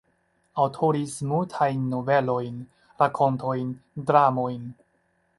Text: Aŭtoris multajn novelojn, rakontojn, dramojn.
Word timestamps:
Aŭtoris 0.61 1.11
multajn 1.31 1.83
novelojn, 1.91 2.55
rakontojn, 3.03 3.69
dramojn. 4.09 4.65